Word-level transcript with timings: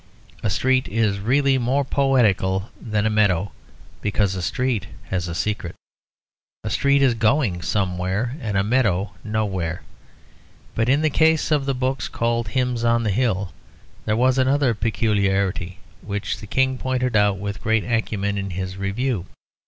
A 0.41 0.49
street 0.49 0.87
is 0.87 1.19
really 1.19 1.59
more 1.59 1.85
poetical 1.85 2.71
than 2.81 3.05
a 3.05 3.09
meadow, 3.11 3.51
because 4.01 4.33
a 4.33 4.41
street 4.41 4.87
has 5.09 5.27
a 5.27 5.35
secret. 5.35 5.75
A 6.63 6.71
street 6.71 7.03
is 7.03 7.13
going 7.13 7.61
somewhere, 7.61 8.35
and 8.41 8.57
a 8.57 8.63
meadow 8.63 9.11
nowhere. 9.23 9.83
But, 10.73 10.89
in 10.89 11.03
the 11.03 11.11
case 11.11 11.51
of 11.51 11.67
the 11.67 11.75
book 11.75 11.99
called 12.11 12.47
"Hymns 12.47 12.83
on 12.83 13.03
the 13.03 13.11
Hill," 13.11 13.53
there 14.05 14.17
was 14.17 14.39
another 14.39 14.73
peculiarity, 14.73 15.77
which 16.01 16.39
the 16.39 16.47
King 16.47 16.79
pointed 16.79 17.15
out 17.15 17.37
with 17.37 17.61
great 17.61 17.83
acumen 17.83 18.39
in 18.39 18.49
his 18.49 18.77
review. 18.77 19.27